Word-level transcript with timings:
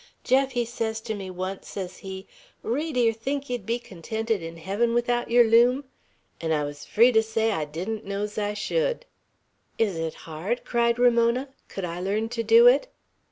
Jeff, 0.23 0.53
he 0.53 0.65
sez 0.65 0.99
to 0.99 1.13
me 1.13 1.29
once, 1.29 1.69
sez 1.69 1.97
he, 1.97 2.25
'Ri, 2.63 2.91
do 2.91 2.99
yer 2.99 3.13
think 3.13 3.51
yer'd 3.51 3.67
be 3.67 3.77
contented 3.77 4.41
in 4.41 4.57
heaven 4.57 4.95
without 4.95 5.29
yer 5.29 5.43
loom?' 5.43 5.83
an' 6.41 6.51
I 6.51 6.63
was 6.63 6.85
free 6.85 7.11
to 7.11 7.21
say 7.21 7.51
I 7.51 7.65
didn't 7.65 8.03
know's 8.03 8.35
I 8.39 8.55
should." 8.55 9.05
"Is 9.77 9.97
it 9.97 10.15
hard?" 10.25 10.65
cried 10.65 10.97
Ramona. 10.97 11.49
"Could 11.67 11.85
I 11.85 11.99
learn 11.99 12.29
to 12.29 12.41
do 12.41 12.65
it?" 12.65 12.87